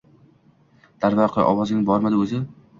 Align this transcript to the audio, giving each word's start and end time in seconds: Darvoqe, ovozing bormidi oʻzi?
Darvoqe, 1.05 1.45
ovozing 1.53 1.87
bormidi 1.93 2.25
oʻzi? 2.27 2.45